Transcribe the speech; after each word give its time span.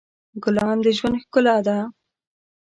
ګلان 0.43 0.77
د 0.85 0.87
ژوند 0.97 1.19
ښکلا 1.23 1.57
ده. 1.67 1.77